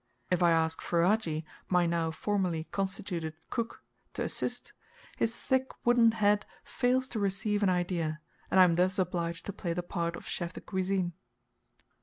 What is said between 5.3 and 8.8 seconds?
thick wooden head fails to receive an idea, and I am